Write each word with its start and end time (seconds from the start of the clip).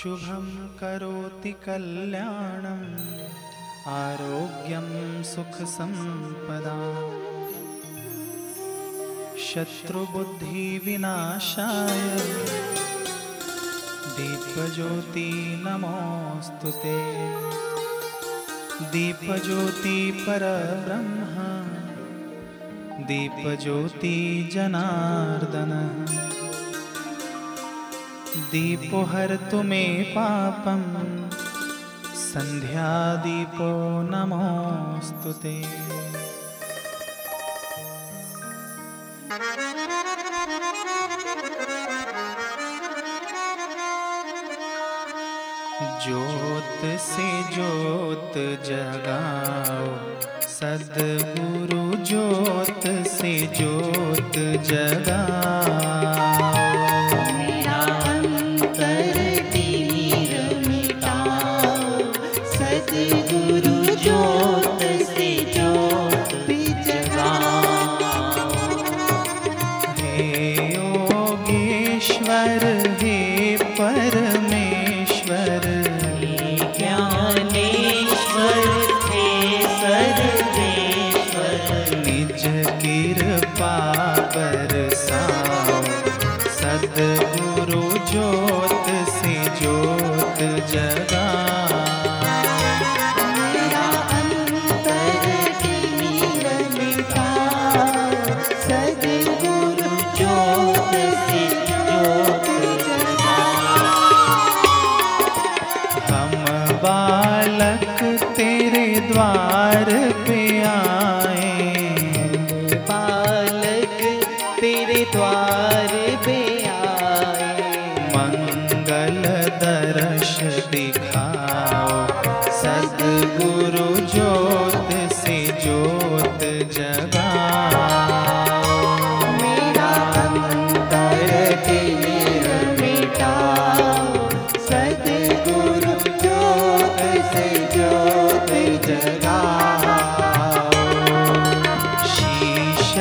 शुभम 0.00 0.44
करोति 0.80 1.50
सुख 5.30 5.56
संपदा 5.72 6.76
शत्रुबुद्धि 9.46 10.62
विनाश 10.84 11.50
दीपज्योति 14.16 15.28
नमोऽस्तु 15.66 16.70
ते। 16.84 16.96
दीपज्योतिपरब्रह्म 18.94 19.86
दीपज्योतिजनार्दनः 23.10 24.00
दीपो 28.36 29.02
हर 29.02 29.36
तुमे 29.50 29.86
पापम। 30.16 30.82
संध्या 32.14 32.90
दीपो 33.16 33.70
नमोस्तुते 34.02 35.56
ज्योत 46.02 47.00
से 47.00 47.28
ज्योत 47.54 48.32
जगाओ। 48.66 49.88
सदगुरु 50.48 52.04
ज्योत 52.04 52.86
से 53.06 53.32
ज्योत 53.56 54.38
जगाओ। 54.64 55.39
Bye. 72.30 72.69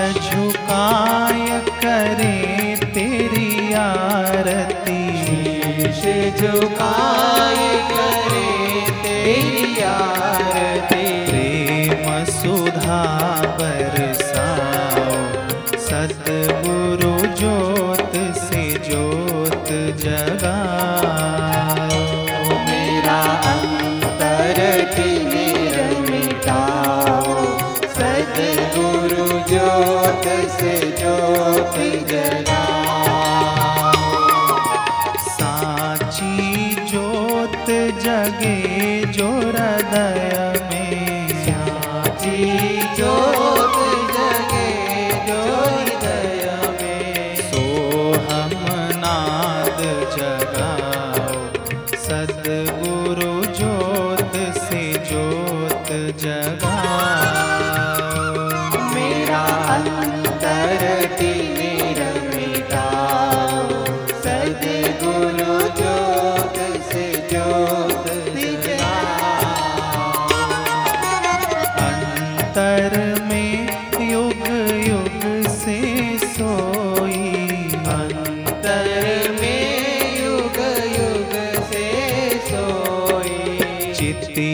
झुकाय 0.08 1.60
करे 1.84 2.76
तेरी 2.96 3.74
आरती। 3.74 5.00
शीश 5.94 6.02
झुकाय 6.42 7.62
करे 7.92 8.39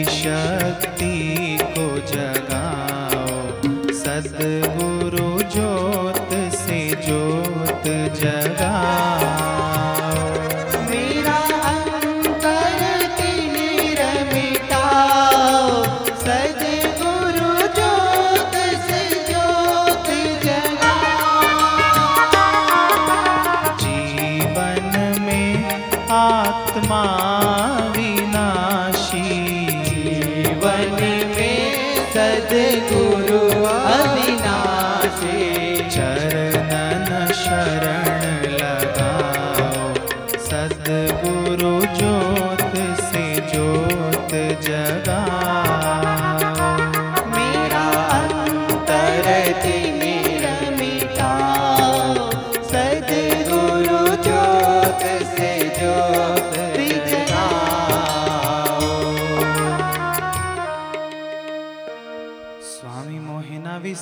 शक्ति। 0.04 1.15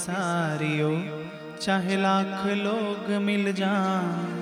सारियो, 0.04 0.88
चाहे 1.60 1.96
लाख 1.96 2.46
लोग 2.56 3.10
मिल 3.22 3.52
जाएँ। 3.52 4.32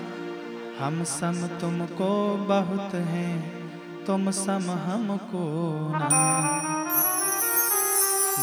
हम 0.78 1.02
सम 1.04 1.36
तुमको 1.60 2.08
बहुत 2.48 2.94
हैं, 3.04 3.34
तुम 4.04 4.30
सम 4.30 4.70
हमको 4.84 5.44
ना। 5.92 6.08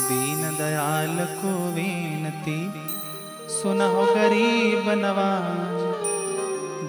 दीन 0.04 0.42
दयाल 0.58 1.18
को 1.36 1.52
विनती 1.72 2.60
सुनो 3.50 3.90
गरीब 4.16 4.90
नवाज़। 5.00 5.88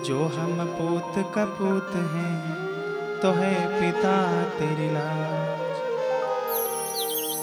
जो 0.04 0.18
हम 0.36 0.64
पूत 0.76 1.14
कपूत 1.34 1.90
हैं 2.12 2.36
तो 3.20 3.32
है 3.32 3.54
पिता 3.80 4.16
तेरी 4.50 4.90
लाज। 4.92 5.58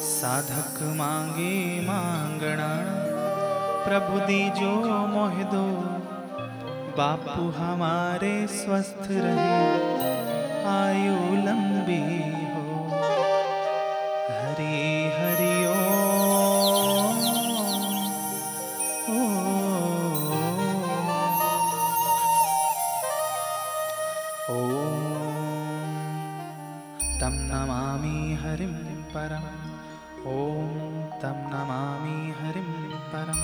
साधक 0.07 0.81
मांगे 0.97 1.55
माँ 1.87 2.16
मांगना 2.47 2.83
प्रभु 3.85 4.19
दीजो 4.19 4.71
मोह 5.07 5.33
दो। 5.43 5.81
बापू 6.97 7.49
हमारे 7.49 8.47
स्वस्थ 8.47 9.07
रहे। 9.11 9.67
आयु 10.65 11.35
लंबी 11.45 12.23
हो। 12.53 12.85
हरि 14.39 15.11
हरि 15.19 15.65
ओ। 15.67 15.87
तं 27.21 27.33
नमामि 27.33 28.39
हरिं 28.41 28.73
परम्। 29.03 29.76
ॐ 30.27 30.29
तं 31.21 31.37
नमामि 31.51 32.17
हरिं 32.39 32.71
परम्। 33.11 33.43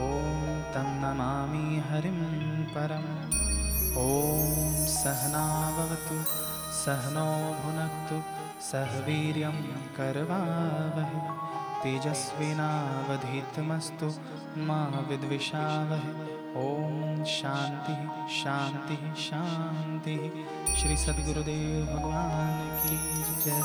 ॐ 0.00 0.02
तं 0.72 0.88
नमामि 1.02 1.68
हरिं 1.90 2.18
परम्। 2.74 3.08
ॐ 4.00 4.02
सहनावतु 4.86 6.16
सहनो 6.78 7.30
भुनक्तु 7.60 8.16
सह 8.64 8.90
वीर्यं 9.06 9.56
करवावहै। 9.96 11.22
तेजस्विनावधीतमस्तु 11.82 14.08
मा 14.68 14.80
विद्विषावहै। 15.08 16.12
ॐ 16.64 16.66
शान्तिः 17.24 18.02
शान्तिः 18.28 19.04
शान्तिः। 19.14 20.22
श्री 20.74 20.96
सद्गुरुदेव 20.96 21.86
भगवान 21.86 22.58
की 22.82 22.96
जय 23.44 23.60